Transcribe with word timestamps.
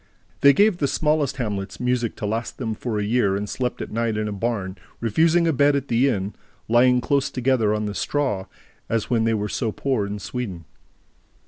They 0.39 0.51
gave 0.51 0.77
the 0.77 0.87
smallest 0.87 1.37
hamlets 1.37 1.79
music 1.79 2.15
to 2.15 2.25
last 2.25 2.57
them 2.57 2.73
for 2.73 2.97
a 2.97 3.03
year 3.03 3.35
and 3.35 3.47
slept 3.47 3.83
at 3.83 3.91
night 3.91 4.17
in 4.17 4.27
a 4.27 4.31
barn, 4.31 4.79
refusing 4.99 5.47
a 5.47 5.53
bed 5.53 5.75
at 5.75 5.89
the 5.89 6.09
inn, 6.09 6.33
lying 6.67 7.01
close 7.01 7.29
together 7.29 7.71
on 7.71 7.85
the 7.85 7.93
straw, 7.93 8.47
as 8.89 9.11
when 9.11 9.25
they 9.25 9.35
were 9.35 9.47
so 9.47 9.71
poor 9.71 10.07
in 10.07 10.17
Sweden. 10.17 10.65